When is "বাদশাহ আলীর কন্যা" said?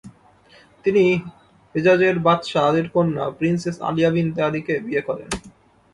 2.25-3.25